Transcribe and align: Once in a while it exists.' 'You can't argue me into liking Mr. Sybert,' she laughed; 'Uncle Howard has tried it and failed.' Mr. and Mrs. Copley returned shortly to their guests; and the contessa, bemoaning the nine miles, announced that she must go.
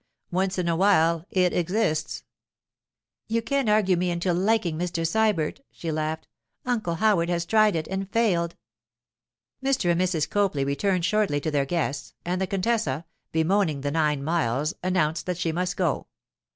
Once 0.31 0.57
in 0.57 0.67
a 0.67 0.75
while 0.75 1.27
it 1.29 1.53
exists.' 1.53 2.23
'You 3.27 3.43
can't 3.43 3.69
argue 3.69 3.95
me 3.95 4.09
into 4.09 4.33
liking 4.33 4.75
Mr. 4.75 5.05
Sybert,' 5.05 5.59
she 5.69 5.91
laughed; 5.91 6.27
'Uncle 6.65 6.95
Howard 6.95 7.29
has 7.29 7.45
tried 7.45 7.75
it 7.75 7.87
and 7.87 8.09
failed.' 8.09 8.55
Mr. 9.63 9.91
and 9.91 10.01
Mrs. 10.01 10.27
Copley 10.27 10.65
returned 10.65 11.05
shortly 11.05 11.39
to 11.41 11.51
their 11.51 11.65
guests; 11.65 12.15
and 12.25 12.41
the 12.41 12.47
contessa, 12.47 13.05
bemoaning 13.31 13.81
the 13.81 13.91
nine 13.91 14.23
miles, 14.23 14.73
announced 14.81 15.27
that 15.27 15.37
she 15.37 15.51
must 15.51 15.77
go. 15.77 16.07